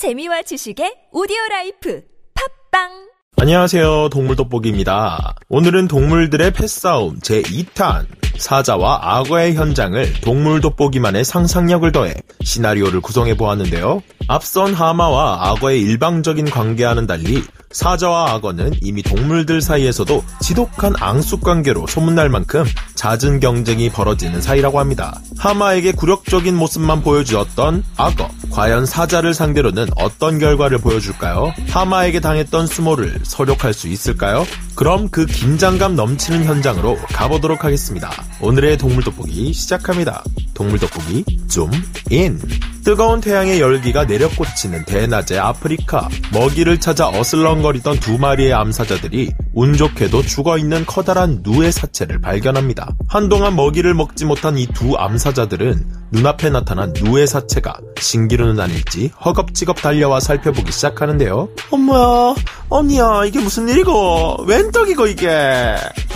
재미와 0.00 0.40
지식의 0.40 1.10
오디오 1.12 1.36
라이프 1.50 2.00
팟빵 2.70 2.88
안녕하세요. 3.36 4.08
동물돋보기입니다. 4.08 5.34
오늘은 5.50 5.88
동물들의 5.88 6.52
패싸움 6.54 7.18
제2탄 7.18 8.06
사자와 8.38 9.00
악어의 9.02 9.56
현장을 9.56 10.20
동물돋보기만의 10.22 11.26
상상력을 11.26 11.92
더해 11.92 12.14
시나리오를 12.42 13.02
구성해 13.02 13.36
보았는데요. 13.36 14.00
앞선 14.26 14.72
하마와 14.72 15.50
악어의 15.50 15.82
일방적인 15.82 16.46
관계와는 16.46 17.06
달리 17.06 17.42
사자와 17.70 18.32
악어는 18.32 18.76
이미 18.80 19.02
동물들 19.02 19.60
사이에서도 19.60 20.24
지독한 20.40 20.94
앙숙 20.98 21.42
관계로 21.42 21.86
소문날 21.86 22.30
만큼 22.30 22.64
잦은 22.94 23.40
경쟁이 23.40 23.90
벌어지는 23.90 24.40
사이라고 24.40 24.80
합니다. 24.80 25.20
하마에게 25.36 25.92
굴욕적인 25.92 26.56
모습만 26.56 27.02
보여주었던 27.02 27.84
악어. 27.98 28.30
과연 28.50 28.84
사자를 28.84 29.32
상대로는 29.32 29.86
어떤 29.96 30.38
결과를 30.38 30.78
보여줄까요? 30.78 31.52
하마에게 31.68 32.20
당했던 32.20 32.66
수모를 32.66 33.20
설욕할 33.22 33.72
수 33.72 33.88
있을까요? 33.88 34.44
그럼 34.74 35.08
그 35.08 35.26
긴장감 35.26 35.96
넘치는 35.96 36.44
현장으로 36.44 36.96
가보도록 37.08 37.64
하겠습니다. 37.64 38.10
오늘의 38.40 38.78
동물 38.78 39.04
돋보기 39.04 39.52
시작합니다. 39.52 40.24
동물 40.54 40.78
돋보기 40.78 41.24
줌 41.48 41.70
인. 42.10 42.38
뜨거운 42.84 43.20
태양의 43.20 43.60
열기가 43.60 44.04
내려꽂히는 44.04 44.84
대낮의 44.86 45.38
아프리카. 45.38 46.08
먹이를 46.32 46.80
찾아 46.80 47.08
어슬렁거리던 47.08 48.00
두 48.00 48.18
마리의 48.18 48.52
암사자들이 48.54 49.30
운 49.54 49.74
좋게도 49.76 50.22
죽어있는 50.22 50.86
커다란 50.86 51.40
누의 51.42 51.72
사체를 51.72 52.20
발견합니다. 52.20 52.94
한동안 53.08 53.54
먹이를 53.56 53.94
먹지 53.94 54.24
못한 54.24 54.56
이 54.58 54.66
두 54.72 54.96
암사자들은 54.96 55.84
눈앞에 56.12 56.48
나타난 56.50 56.92
누의 56.96 57.26
사체가 57.26 57.76
신기루는 57.98 58.58
아닐지 58.60 59.10
허겁지겁 59.24 59.76
달려와 59.82 60.20
살펴보기 60.20 60.72
시작하는데요. 60.72 61.48
엄마야, 61.70 62.34
언니야, 62.68 63.24
이게 63.26 63.40
무슨 63.40 63.68
일이고? 63.68 64.44
웬 64.46 64.70
떡이고 64.70 65.06
이게? 65.08 65.28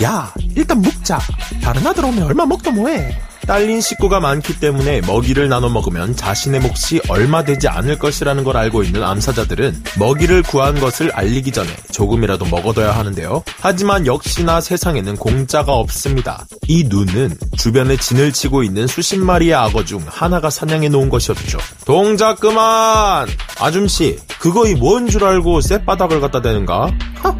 야, 0.03 0.33
일단 0.55 0.81
묵자. 0.81 1.19
다른 1.61 1.85
아들 1.85 2.05
오면 2.05 2.23
얼마 2.23 2.45
먹다 2.45 2.71
뭐해? 2.71 3.15
딸린 3.45 3.79
식구가 3.81 4.19
많기 4.19 4.59
때문에 4.59 5.01
먹이를 5.01 5.49
나눠 5.49 5.69
먹으면 5.69 6.15
자신의 6.15 6.61
몫이 6.61 6.99
얼마 7.09 7.43
되지 7.43 7.67
않을 7.67 7.99
것이라는 7.99 8.43
걸 8.43 8.57
알고 8.57 8.83
있는 8.83 9.03
암사자들은 9.03 9.83
먹이를 9.99 10.41
구한 10.43 10.79
것을 10.79 11.11
알리기 11.13 11.51
전에 11.51 11.69
조금이라도 11.91 12.45
먹어둬야 12.45 12.91
하는데요. 12.91 13.43
하지만 13.61 14.05
역시나 14.07 14.61
세상에는 14.61 15.15
공짜가 15.17 15.73
없습니다. 15.73 16.45
이 16.67 16.85
눈은 16.85 17.37
주변에 17.57 17.97
진을 17.97 18.31
치고 18.33 18.63
있는 18.63 18.87
수십 18.87 19.17
마리의 19.19 19.53
악어 19.53 19.85
중 19.85 20.03
하나가 20.07 20.49
사냥해 20.49 20.89
놓은 20.89 21.09
것이었죠. 21.09 21.59
동작 21.85 22.39
그만! 22.39 23.27
아줌씨, 23.59 24.19
그거 24.39 24.67
이 24.67 24.75
뭔 24.75 25.07
줄 25.07 25.23
알고 25.23 25.61
쌔바닥을 25.61 26.19
갖다 26.19 26.41
대는가? 26.41 26.89
하! 27.15 27.35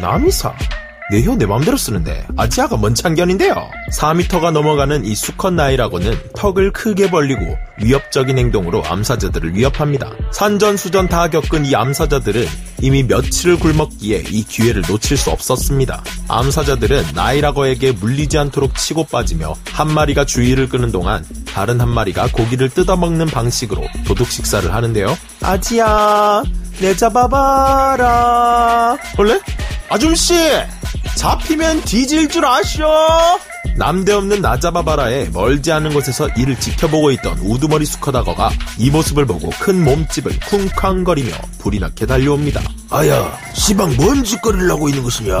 남이사. 0.00 0.52
내 1.10 1.22
혀 1.22 1.36
내 1.36 1.46
맘대로 1.46 1.76
쓰는데 1.76 2.26
아지아가 2.36 2.76
뭔 2.76 2.92
참견인데요. 2.94 3.54
4미터가 3.92 4.50
넘어가는 4.50 5.04
이 5.04 5.14
수컷 5.14 5.52
나이라고는 5.54 6.18
턱을 6.34 6.72
크게 6.72 7.10
벌리고 7.10 7.56
위협적인 7.80 8.36
행동으로 8.36 8.84
암사자들을 8.84 9.54
위협합니다. 9.54 10.10
산전수전 10.32 11.08
다 11.08 11.28
겪은 11.28 11.64
이 11.66 11.76
암사자들은 11.76 12.44
이미 12.80 13.04
며칠을 13.04 13.60
굶었기에 13.60 14.24
이 14.30 14.42
기회를 14.44 14.82
놓칠 14.88 15.16
수 15.16 15.30
없었습니다. 15.30 16.02
암사자들은 16.26 17.04
나이라거에게 17.14 17.92
물리지 17.92 18.36
않도록 18.38 18.74
치고 18.74 19.04
빠지며 19.04 19.54
한 19.72 19.88
마리가 19.92 20.24
주의를 20.24 20.68
끄는 20.68 20.90
동안 20.90 21.24
다른 21.54 21.80
한 21.80 21.88
마리가 21.88 22.30
고기를 22.32 22.68
뜯어먹는 22.70 23.26
방식으로 23.26 23.84
도둑 24.06 24.28
식사를 24.28 24.74
하는데요. 24.74 25.16
아지야, 25.40 26.42
내 26.80 26.96
잡아봐라. 26.96 28.96
원래? 29.18 29.38
아줌씨! 29.88 30.34
잡히면 31.16 31.80
뒤질 31.82 32.28
줄 32.28 32.44
아시오? 32.44 32.86
남대없는 33.76 34.40
나잡아바라에 34.42 35.30
멀지 35.30 35.72
않은 35.72 35.92
곳에서 35.92 36.28
이를 36.36 36.58
지켜보고 36.58 37.10
있던 37.12 37.38
우두머리 37.38 37.84
수컷 37.84 38.14
악어가 38.14 38.50
이 38.78 38.90
모습을 38.90 39.26
보고 39.26 39.50
큰 39.60 39.82
몸집을 39.82 40.38
쿵쾅거리며 40.40 41.32
불이 41.58 41.80
나게 41.80 42.06
달려옵니다. 42.06 42.60
아야, 42.90 43.36
시방 43.52 43.96
뭔 43.96 44.22
짓거리를 44.22 44.70
하고 44.70 44.88
있는 44.88 45.02
것이냐? 45.02 45.34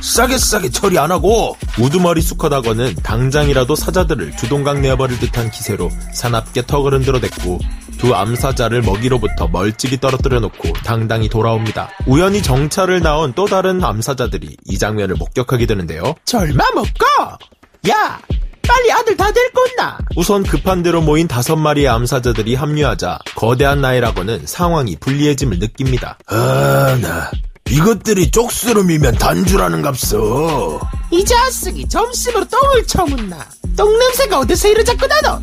싸게 0.00 0.38
싸게 0.38 0.70
처리 0.70 0.98
안 0.98 1.10
하고! 1.10 1.54
우두머리 1.78 2.22
수컷악어는 2.22 2.96
당장이라도 3.02 3.76
사자들을 3.76 4.36
두동강 4.36 4.80
내어버릴 4.80 5.18
듯한 5.20 5.50
기세로 5.50 5.90
사납게 6.14 6.62
턱을 6.66 6.94
흔들어 6.94 7.20
댔고 7.20 7.58
두 7.98 8.14
암사자를 8.14 8.80
먹이로부터 8.82 9.46
멀찍이 9.48 10.00
떨어뜨려 10.00 10.40
놓고 10.40 10.72
당당히 10.84 11.28
돌아옵니다. 11.28 11.90
우연히 12.06 12.42
정찰을 12.42 13.00
나온 13.02 13.34
또 13.34 13.44
다른 13.46 13.84
암사자들이 13.84 14.56
이 14.64 14.78
장면을 14.78 15.16
목격하게 15.16 15.66
되는데요. 15.66 16.14
절마 16.24 16.64
먹고! 16.74 17.90
야! 17.90 18.18
빨리 18.66 18.92
아들 18.92 19.16
다 19.16 19.30
데리고 19.32 19.60
온나! 19.62 19.98
우선 20.16 20.42
급한 20.42 20.82
대로 20.82 21.00
모인 21.00 21.28
다섯 21.28 21.56
마리의 21.56 21.88
암사자들이 21.88 22.54
합류하자 22.54 23.18
거대한 23.34 23.80
나이라고는 23.80 24.46
상황이 24.46 24.96
불리해짐을 24.96 25.58
느낍니다. 25.58 26.18
아, 26.26 26.98
나. 27.00 27.30
이것들이 27.68 28.30
쪽수름이면 28.30 29.16
단주라는 29.16 29.82
값어. 29.82 30.80
이 31.10 31.24
자식이 31.24 31.88
점심으로 31.88 32.44
똥을 32.46 32.86
처문나. 32.86 33.44
똥 33.76 33.98
냄새가 33.98 34.38
어디서 34.38 34.68
이리 34.68 34.84
자꾸 34.84 35.06
나노? 35.06 35.40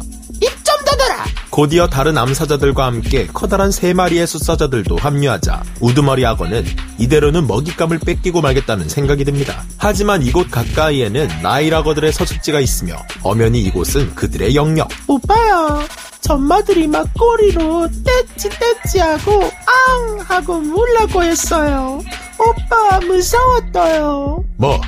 닫아라. 0.85 1.25
곧이어 1.49 1.87
다른 1.87 2.17
암사자들과 2.17 2.85
함께 2.85 3.27
커다란 3.27 3.71
세 3.71 3.93
마리의 3.93 4.25
숫사자들도 4.25 4.97
합류하자 4.97 5.63
우두머리 5.79 6.25
악어는 6.25 6.65
이대로는 6.97 7.45
먹잇감을 7.47 7.99
뺏기고 7.99 8.41
말겠다는 8.41 8.89
생각이 8.89 9.23
듭니다. 9.23 9.63
하지만 9.77 10.23
이곳 10.23 10.49
가까이에는 10.49 11.29
나이라거들의 11.43 12.11
서식지가 12.11 12.59
있으며 12.59 12.95
엄연히 13.21 13.61
이곳은 13.61 14.15
그들의 14.15 14.55
영역. 14.55 14.89
오빠야, 15.07 15.85
전마들이 16.21 16.87
막 16.87 17.07
꼬리로 17.13 17.87
떼찌 18.03 18.49
떼찌 18.49 18.99
하고 18.99 19.43
앙 19.43 20.19
하고 20.27 20.59
물라고 20.59 21.23
했어요. 21.23 22.01
오빠 22.39 22.99
무서웠어요. 23.01 24.43
뭐? 24.57 24.81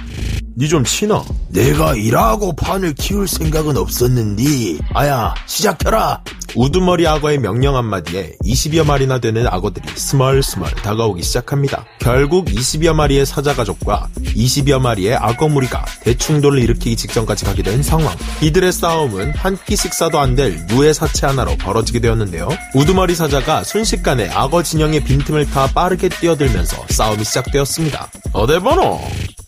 니좀 0.57 0.83
치나? 0.85 1.23
내가 1.49 1.95
일하고 1.95 2.53
판을 2.55 2.93
키울 2.95 3.27
생각은 3.27 3.77
없었는데, 3.77 4.43
아야, 4.93 5.33
시작해라! 5.45 6.21
우두머리 6.57 7.05
악어의 7.05 7.39
명령 7.39 7.75
한마디에 7.75 8.33
20여 8.45 8.85
마리나 8.85 9.19
되는 9.19 9.45
악어들이 9.45 9.85
스멀스멀 9.93 10.71
다가오기 10.75 11.21
시작합니다. 11.21 11.85
결국 11.99 12.45
20여 12.45 12.93
마리의 12.93 13.25
사자 13.25 13.53
가족과 13.53 14.07
20여 14.21 14.79
마리의 14.79 15.15
악어 15.15 15.49
무리가 15.49 15.83
대충돌을 16.01 16.59
일으키기 16.59 16.95
직전까지 16.95 17.43
가게 17.43 17.61
된 17.63 17.83
상황. 17.83 18.15
이들의 18.41 18.71
싸움은 18.71 19.33
한 19.35 19.57
끼 19.65 19.75
식사도 19.75 20.19
안 20.19 20.35
될 20.35 20.65
누의 20.67 20.93
사체 20.93 21.25
하나로 21.27 21.55
벌어지게 21.57 21.99
되었는데요. 21.99 22.47
우두머리 22.73 23.15
사자가 23.15 23.63
순식간에 23.63 24.29
악어 24.29 24.63
진영의 24.63 25.03
빈틈을 25.03 25.49
타 25.49 25.67
빠르게 25.67 26.07
뛰어들면서 26.09 26.85
싸움이 26.89 27.23
시작되었습니다. 27.23 28.11
어딜 28.33 28.59
보노? 28.61 29.01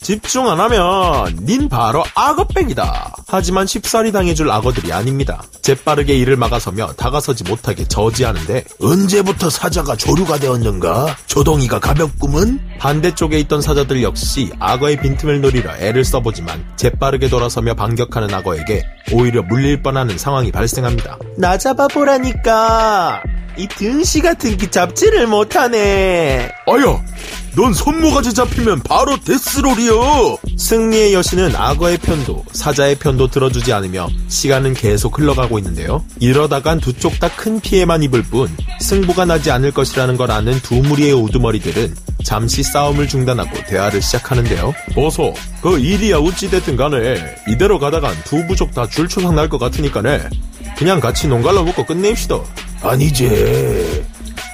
집중 0.08 0.48
안 0.48 0.62
하면 0.62 1.36
닌 1.42 1.68
바로 1.68 2.02
악어백이다. 2.16 3.14
하지만 3.28 3.68
쉽사리 3.68 4.14
당해줄 4.14 4.50
악어들이 4.50 4.94
아닙니다. 4.94 5.44
재빠르게 5.62 6.14
이를 6.14 6.38
막아서며 6.38 6.94
다가서지 6.94 7.44
못하게 7.44 7.84
저지하는데 7.84 8.64
언제부터 8.82 9.50
사자가 9.50 9.98
조류가 9.98 10.38
되었는가? 10.38 11.18
조동이가 11.26 11.82
가볍구먼? 11.82 12.58
반대쪽에 12.80 13.38
있던 13.40 13.62
사자들 13.62 14.02
역시 14.02 14.50
악어의 14.60 15.02
빈틈을 15.02 15.42
노리려 15.42 15.76
애를 15.76 16.06
써보지만 16.06 16.66
재빠르게 16.78 17.28
돌아서며 17.28 17.74
반격하는 17.74 18.34
악어에게 18.34 18.86
오히려 19.12 19.42
물릴 19.42 19.84
뻔하는 19.84 20.18
상황이 20.18 20.54
발생합니다. 20.54 21.18
나 21.36 21.58
잡아보라니까 21.58 23.24
이 23.58 23.68
등시 23.68 24.22
같은 24.22 24.56
기 24.56 24.72
잡지를 24.72 25.28
못하네. 25.28 26.50
아야! 26.66 27.04
넌 27.58 27.74
손모가지 27.74 28.36
잡히면 28.36 28.84
바로 28.84 29.18
데스롤이여! 29.18 30.38
승리의 30.58 31.16
여신은 31.16 31.56
악어의 31.56 31.98
편도, 31.98 32.46
사자의 32.52 32.96
편도 33.00 33.30
들어주지 33.30 33.74
않으며 33.74 34.08
시간은 34.28 34.76
계속 34.76 35.18
흘러가고 35.18 35.58
있는데요. 35.58 36.06
이러다간 36.20 36.80
두 36.80 36.94
쪽 36.94 37.20
다 37.20 37.30
큰 37.30 37.60
피해만 37.60 38.04
입을 38.04 38.22
뿐 38.24 38.56
승부가 38.80 39.26
나지 39.26 39.50
않을 39.50 39.72
것이라는 39.72 40.18
걸 40.18 40.30
아는 40.30 40.60
두 40.62 40.76
무리의 40.76 41.14
우두머리들은 41.14 41.96
잠시 42.24 42.62
싸움을 42.62 43.08
중단하고 43.08 43.52
대화를 43.68 44.04
시작하는데요. 44.04 44.74
보소, 44.94 45.34
그 45.64 45.80
일이야 45.80 46.18
어찌됐든 46.18 46.76
간에 46.78 47.24
이대로 47.48 47.80
가다간 47.80 48.16
두 48.26 48.46
부족 48.46 48.76
다 48.76 48.86
줄초상 48.88 49.34
날 49.36 49.50
것 49.50 49.58
같으니까네. 49.58 50.30
그냥 50.78 51.00
같이 51.00 51.28
농갈라 51.28 51.64
먹고 51.64 51.86
끝냅시다. 51.88 52.40
아니지. 52.84 53.26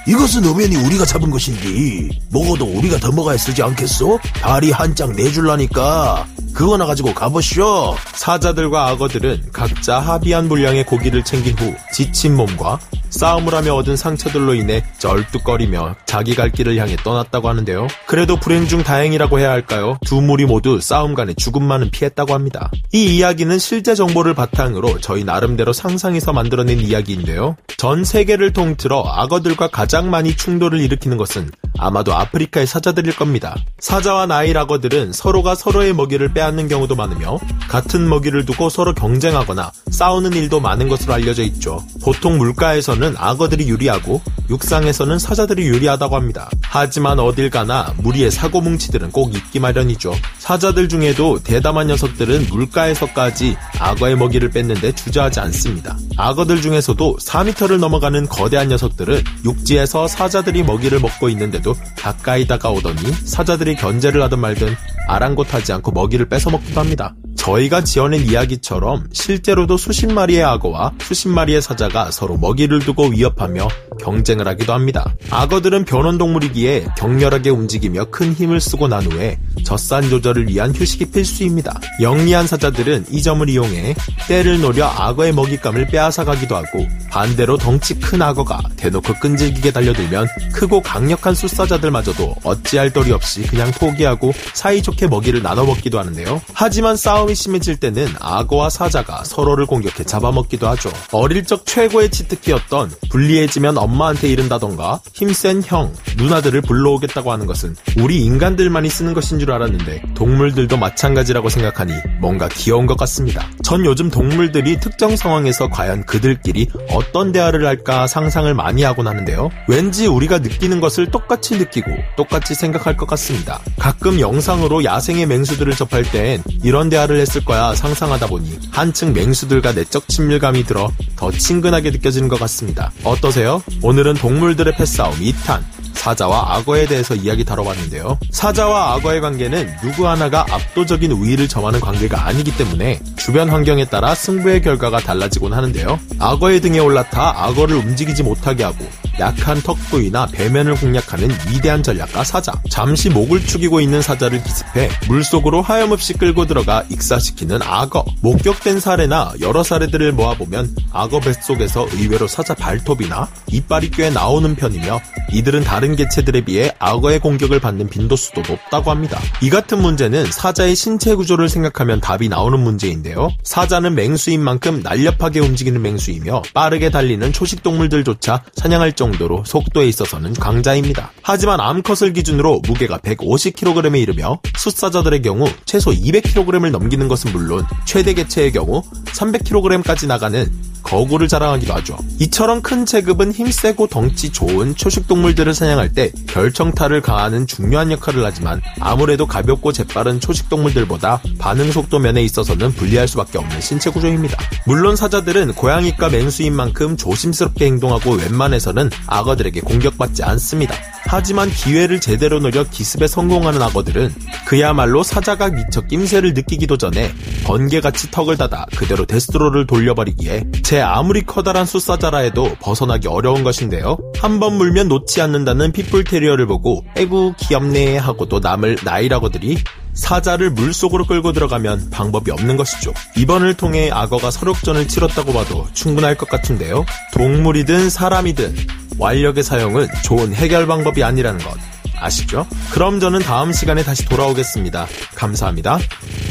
이것은 0.06 0.44
엄연히 0.46 0.76
우리가 0.76 1.04
잡은 1.06 1.30
것인데 1.30 2.08
먹어도 2.30 2.66
우리가 2.66 2.98
더 2.98 3.10
먹어야 3.12 3.36
쓰지 3.38 3.62
않겠소? 3.62 4.18
다리 4.34 4.70
한 4.70 4.94
장 4.94 5.12
내줄라니까 5.16 6.26
그거나 6.54 6.86
가지고 6.86 7.12
가보쇼. 7.12 7.96
사자들과 8.14 8.88
악어들은 8.88 9.50
각자 9.52 9.98
합의한 9.98 10.48
분량의 10.48 10.84
고기를 10.84 11.24
챙긴 11.24 11.58
후 11.58 11.74
지친 11.92 12.36
몸과 12.36 12.78
싸움을 13.14 13.54
하며 13.54 13.74
얻은 13.76 13.96
상처들로 13.96 14.54
인해 14.54 14.84
쩔뚝거리며 14.98 15.94
자기 16.04 16.34
갈 16.34 16.50
길을 16.50 16.76
향해 16.78 16.96
떠났다고 16.96 17.48
하는데요. 17.48 17.86
그래도 18.06 18.36
불행 18.36 18.66
중 18.66 18.82
다행이라고 18.82 19.38
해야 19.38 19.50
할까요? 19.50 19.98
두 20.04 20.20
무리 20.20 20.46
모두 20.46 20.80
싸움간에 20.80 21.34
죽음만은 21.34 21.90
피했다고 21.90 22.34
합니다. 22.34 22.70
이 22.92 23.16
이야기는 23.16 23.58
실제 23.58 23.94
정보를 23.94 24.34
바탕으로 24.34 25.00
저희 25.00 25.22
나름대로 25.22 25.72
상상해서 25.72 26.32
만들어낸 26.32 26.80
이야기인데요. 26.80 27.56
전 27.76 28.04
세계를 28.04 28.52
통틀어 28.52 29.04
악어들과 29.06 29.68
가장 29.68 30.10
많이 30.10 30.36
충돌을 30.36 30.80
일으키는 30.80 31.16
것은 31.16 31.50
아마도 31.78 32.14
아프리카의 32.14 32.66
사자들일 32.66 33.14
겁니다. 33.16 33.56
사자와 33.78 34.26
나일 34.26 34.58
악어들은 34.58 35.12
서로가 35.12 35.54
서로의 35.54 35.92
먹이를 35.92 36.32
빼앗 36.32 36.43
는 36.50 36.68
경우도 36.68 36.94
많으며 36.94 37.38
같은 37.68 38.08
먹이를 38.08 38.44
두고 38.44 38.68
서로 38.68 38.94
경쟁하거나 38.94 39.72
싸우는 39.90 40.34
일도 40.34 40.60
많은 40.60 40.88
것으로 40.88 41.14
알려져 41.14 41.42
있죠. 41.44 41.82
보통 42.02 42.36
물가에서는 42.36 43.14
악어들이 43.16 43.68
유리하고 43.68 44.20
육상에서는 44.50 45.18
사자들이 45.18 45.66
유리하다고 45.66 46.16
합니다. 46.16 46.50
하지만 46.62 47.18
어딜 47.18 47.48
가나 47.50 47.94
무리의 47.98 48.30
사고뭉치들은 48.30 49.10
꼭 49.10 49.34
있기 49.34 49.58
마련이죠. 49.58 50.14
사자들 50.38 50.88
중에도 50.88 51.42
대담한 51.42 51.86
녀석들은 51.86 52.48
물가에서까지 52.50 53.56
악어의 53.78 54.16
먹이를 54.16 54.50
뺏는데 54.50 54.92
주저하지 54.92 55.40
않습니다. 55.40 55.96
악어들 56.16 56.60
중에서도 56.60 57.16
4m를 57.20 57.78
넘어가는 57.78 58.28
거대한 58.28 58.68
녀석들은 58.68 59.22
육지에서 59.44 60.06
사자들이 60.08 60.62
먹이를 60.62 61.00
먹고 61.00 61.28
있는데도 61.30 61.74
가까이 61.96 62.46
다가오더니 62.46 63.00
사자들이 63.24 63.76
견제를 63.76 64.22
하든 64.24 64.38
말든 64.38 64.76
아랑곳하지 65.06 65.72
않고 65.74 65.92
먹이를 65.92 66.28
뺏어 66.28 66.50
먹기도 66.50 66.80
합니다. 66.80 67.14
저희가 67.44 67.84
지어낸 67.84 68.22
이야기처럼 68.22 69.08
실제로도 69.12 69.76
수십 69.76 70.10
마리의 70.10 70.42
악어와 70.44 70.92
수십 71.00 71.28
마리의 71.28 71.60
사자가 71.60 72.10
서로 72.10 72.38
먹이를 72.38 72.78
두고 72.78 73.08
위협하며 73.08 73.68
경쟁을 74.00 74.48
하기도 74.48 74.72
합니다. 74.72 75.14
악어들은 75.30 75.84
변온동물이기에 75.84 76.86
격렬하게 76.96 77.50
움직이며 77.50 78.06
큰 78.06 78.32
힘을 78.32 78.60
쓰고 78.60 78.88
난 78.88 79.04
후에 79.04 79.38
젖산 79.62 80.08
조절을 80.08 80.48
위한 80.48 80.74
휴식이 80.74 81.06
필수입니다. 81.06 81.78
영리한 82.00 82.46
사자들은 82.46 83.06
이 83.10 83.22
점을 83.22 83.46
이용해 83.46 83.94
때를 84.26 84.62
노려 84.62 84.86
악어의 84.86 85.32
먹잇감을 85.34 85.88
빼앗아가기도 85.88 86.56
하고 86.56 86.86
반대로 87.10 87.58
덩치 87.58 87.98
큰 88.00 88.22
악어가 88.22 88.60
대놓고 88.76 89.14
끈질기게 89.20 89.70
달려들면 89.70 90.28
크고 90.54 90.80
강력한 90.80 91.34
숫사자들마저도 91.34 92.36
어찌할 92.42 92.90
도리 92.90 93.12
없이 93.12 93.42
그냥 93.42 93.70
포기하고 93.70 94.32
사이좋게 94.54 94.93
먹이를 95.02 95.42
나눠 95.42 95.64
먹기도 95.64 95.98
하는데요. 95.98 96.40
하지만 96.52 96.96
싸움이 96.96 97.34
심해질 97.34 97.76
때는 97.76 98.08
악어와 98.20 98.70
사자가 98.70 99.24
서로를 99.24 99.66
공격해 99.66 100.04
잡아먹기도 100.04 100.68
하죠. 100.68 100.90
어릴 101.12 101.44
적 101.44 101.66
최고의 101.66 102.10
치트키였던 102.10 102.92
불리해지면 103.10 103.76
엄마한테 103.78 104.28
이른다던가 104.28 105.00
힘센 105.12 105.62
형, 105.64 105.92
누나들을 106.16 106.60
불러오겠다고 106.62 107.32
하는 107.32 107.46
것은 107.46 107.76
우리 107.98 108.24
인간들만이 108.24 108.88
쓰는 108.88 109.14
것인 109.14 109.38
줄 109.38 109.52
알았는데 109.52 110.02
동물들도 110.14 110.76
마찬가지라고 110.76 111.48
생각하니 111.48 111.92
뭔가 112.20 112.48
귀여운 112.48 112.86
것 112.86 112.96
같습니다. 112.98 113.46
전 113.64 113.82
요즘 113.86 114.10
동물들이 114.10 114.78
특정 114.78 115.16
상황에서 115.16 115.70
과연 115.70 116.04
그들끼리 116.04 116.68
어떤 116.90 117.32
대화를 117.32 117.66
할까 117.66 118.06
상상을 118.06 118.52
많이 118.52 118.82
하곤 118.82 119.08
하는데요. 119.08 119.48
왠지 119.66 120.06
우리가 120.06 120.38
느끼는 120.40 120.80
것을 120.80 121.10
똑같이 121.10 121.56
느끼고 121.56 121.90
똑같이 122.14 122.54
생각할 122.54 122.98
것 122.98 123.06
같습니다. 123.06 123.60
가끔 123.78 124.20
영상으로 124.20 124.84
야생의 124.84 125.24
맹수들을 125.26 125.74
접할 125.76 126.02
땐 126.02 126.42
이런 126.62 126.90
대화를 126.90 127.18
했을 127.18 127.42
거야 127.42 127.74
상상하다 127.74 128.26
보니 128.26 128.58
한층 128.70 129.14
맹수들과 129.14 129.72
내적 129.72 130.08
친밀감이 130.08 130.64
들어 130.64 130.92
더 131.16 131.30
친근하게 131.30 131.90
느껴지는 131.90 132.28
것 132.28 132.38
같습니다. 132.40 132.92
어떠세요? 133.02 133.62
오늘은 133.82 134.14
동물들의 134.14 134.74
패싸움 134.76 135.14
2탄 135.14 135.62
사자와 135.94 136.56
악어에 136.56 136.86
대해서 136.86 137.14
이야기 137.14 137.44
다뤄봤는데요. 137.44 138.18
사자와 138.30 138.94
악어의 138.94 139.20
관계는 139.20 139.76
누구 139.82 140.06
하나가 140.06 140.44
압도적인 140.50 141.12
우위를 141.12 141.48
점하는 141.48 141.80
관계가 141.80 142.26
아니기 142.26 142.54
때문에 142.56 143.00
주변 143.16 143.48
환경에 143.48 143.86
따라 143.86 144.14
승부의 144.14 144.62
결과가 144.62 144.98
달라지곤 144.98 145.54
하는데요. 145.54 145.98
악어의 146.18 146.60
등에 146.60 146.78
올라타 146.78 147.44
악어를 147.44 147.76
움직이지 147.76 148.22
못하게 148.22 148.64
하고 148.64 148.84
약한 149.18 149.60
턱 149.62 149.76
부위나 149.90 150.26
배면을 150.26 150.74
공략하는 150.76 151.28
위대한 151.48 151.82
전략가 151.82 152.24
사자. 152.24 152.52
잠시 152.70 153.10
목을 153.10 153.44
축이고 153.46 153.80
있는 153.80 154.02
사자를 154.02 154.42
기습해 154.42 154.88
물속으로 155.08 155.62
하염없이 155.62 156.14
끌고 156.14 156.46
들어가 156.46 156.84
익사시키는 156.90 157.60
악어. 157.62 158.04
목격된 158.20 158.80
사례나 158.80 159.34
여러 159.40 159.62
사례들을 159.62 160.12
모아보면 160.12 160.74
악어 160.92 161.20
뱃속에서 161.20 161.86
의외로 161.92 162.26
사자 162.26 162.54
발톱이나 162.54 163.28
이빨이 163.48 163.90
꽤 163.90 164.10
나오는 164.10 164.54
편이며 164.54 165.00
이들은 165.32 165.64
다른 165.64 165.96
개체들에 165.96 166.42
비해 166.42 166.72
악어의 166.78 167.20
공격을 167.20 167.60
받는 167.60 167.88
빈도수도 167.88 168.42
높다고 168.48 168.90
합니다. 168.90 169.20
이 169.40 169.50
같은 169.50 169.80
문제는 169.80 170.30
사자의 170.30 170.74
신체 170.74 171.14
구조를 171.14 171.48
생각하면 171.48 172.00
답이 172.00 172.28
나오는 172.28 172.58
문제인데요. 172.58 173.30
사자는 173.42 173.94
맹수인 173.94 174.42
만큼 174.42 174.80
날렵하게 174.82 175.40
움직이는 175.40 175.82
맹수이며 175.82 176.42
빠르게 176.52 176.90
달리는 176.90 177.32
초식 177.32 177.62
동물들조차 177.62 178.42
사냥할 178.54 178.92
정 178.92 179.03
도로 179.12 179.42
속도에 179.44 179.86
있어서는 179.86 180.34
강자입니다. 180.34 181.10
하지만 181.22 181.60
암컷을 181.60 182.12
기준으로 182.12 182.60
무게가 182.66 182.98
150kg에 182.98 184.00
이르며 184.00 184.40
숫사자들의 184.56 185.22
경우 185.22 185.46
최소 185.64 185.90
200kg을 185.90 186.70
넘기는 186.70 187.06
것은 187.08 187.32
물론 187.32 187.64
최대 187.84 188.14
개체의 188.14 188.52
경우 188.52 188.82
300kg까지 189.06 190.06
나가는 190.06 190.73
거구를 190.84 191.26
자랑하기도 191.26 191.72
하죠. 191.74 191.96
이처럼 192.20 192.62
큰 192.62 192.86
체급은 192.86 193.32
힘세고 193.32 193.88
덩치 193.88 194.30
좋은 194.30 194.76
초식동물들을 194.76 195.52
사냥할 195.52 195.92
때 195.92 196.12
결정타를 196.28 197.00
가하는 197.00 197.46
중요한 197.46 197.90
역할을 197.90 198.24
하지만 198.24 198.62
아무래도 198.78 199.26
가볍고 199.26 199.72
재빠른 199.72 200.20
초식동물들보다 200.20 201.22
반응 201.38 201.72
속도 201.72 201.98
면에 201.98 202.22
있어서는 202.22 202.72
불리할 202.72 203.08
수밖에 203.08 203.38
없는 203.38 203.60
신체 203.60 203.90
구조입니다. 203.90 204.36
물론 204.66 204.94
사자들은 204.94 205.54
고양이과 205.54 206.10
맹수인 206.10 206.54
만큼 206.54 206.96
조심스럽게 206.96 207.66
행동하고 207.66 208.12
웬만해서는 208.12 208.90
악어들에게 209.06 209.60
공격받지 209.62 210.22
않습니다. 210.22 210.74
하지만 211.06 211.50
기회를 211.50 212.00
제대로 212.00 212.40
노려 212.40 212.64
기습에 212.64 213.06
성공하는 213.06 213.60
악어들은 213.62 214.14
그야말로 214.46 215.02
사자가 215.02 215.50
미처 215.50 215.82
낌새를 215.82 216.34
느끼기도 216.34 216.76
전에 216.76 217.12
번개같이 217.44 218.10
턱을 218.10 218.36
닫아 218.36 218.66
그대로 218.76 219.04
데스트로를 219.04 219.66
돌려버리기에 219.66 220.44
제 220.74 220.80
아무리 220.80 221.22
커다란 221.22 221.66
숫사자라 221.66 222.18
해도 222.18 222.56
벗어나기 222.60 223.06
어려운 223.06 223.44
것인데요. 223.44 223.96
한 224.18 224.40
번 224.40 224.56
물면 224.56 224.88
놓지 224.88 225.22
않는다는 225.22 225.70
핏불 225.70 226.02
테리어를 226.02 226.46
보고 226.48 226.84
에구 226.96 227.34
귀엽네 227.38 227.96
하고도 227.98 228.40
남을 228.40 228.78
나이라거들이 228.82 229.58
사자를 229.92 230.50
물속으로 230.50 231.04
끌고 231.04 231.30
들어가면 231.30 231.90
방법이 231.90 232.32
없는 232.32 232.56
것이죠. 232.56 232.92
이번을 233.16 233.54
통해 233.54 233.92
악어가 233.92 234.32
서력전을 234.32 234.88
치렀다고 234.88 235.32
봐도 235.32 235.64
충분할 235.74 236.16
것 236.16 236.28
같은데요. 236.28 236.84
동물이든 237.12 237.88
사람이든 237.88 238.56
완력의 238.98 239.44
사용은 239.44 239.86
좋은 240.02 240.34
해결 240.34 240.66
방법이 240.66 241.04
아니라는 241.04 241.38
것 241.38 241.56
아시죠? 242.00 242.48
그럼 242.72 242.98
저는 242.98 243.20
다음 243.20 243.52
시간에 243.52 243.84
다시 243.84 244.04
돌아오겠습니다. 244.06 244.88
감사합니다. 245.14 245.78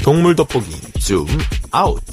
동물 0.04 0.36
돋보기 0.36 1.00
줌 1.00 1.26
아웃. 1.72 2.04